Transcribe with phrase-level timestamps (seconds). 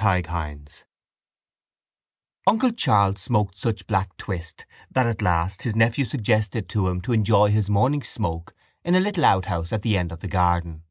[0.00, 0.60] Chapter II
[2.46, 7.12] Uncle Charles smoked such black twist that at last his nephew suggested to him to
[7.12, 10.84] enjoy his morning smoke in a little outhouse at the end of the garden.